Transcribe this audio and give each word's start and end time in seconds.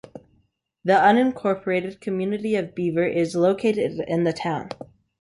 The 0.83 0.93
unincorporated 0.93 2.01
community 2.01 2.55
of 2.55 2.73
Beaver 2.73 3.05
is 3.05 3.35
located 3.35 4.03
in 4.07 4.23
the 4.23 4.33
town. 4.33 4.69